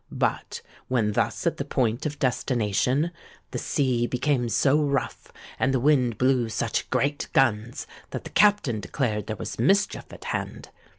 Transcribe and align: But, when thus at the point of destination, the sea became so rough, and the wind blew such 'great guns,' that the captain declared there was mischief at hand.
But, 0.11 0.63
when 0.87 1.11
thus 1.11 1.45
at 1.45 1.57
the 1.57 1.63
point 1.63 2.07
of 2.07 2.17
destination, 2.17 3.11
the 3.51 3.59
sea 3.59 4.07
became 4.07 4.49
so 4.49 4.81
rough, 4.81 5.31
and 5.59 5.71
the 5.75 5.79
wind 5.79 6.17
blew 6.17 6.49
such 6.49 6.89
'great 6.89 7.27
guns,' 7.33 7.85
that 8.09 8.23
the 8.23 8.31
captain 8.31 8.79
declared 8.79 9.27
there 9.27 9.35
was 9.35 9.59
mischief 9.59 10.11
at 10.11 10.23
hand. 10.23 10.69